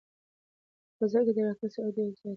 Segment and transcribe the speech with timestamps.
[0.97, 2.29] په فضا کې د راکټ سرعت ډېر زیات وي.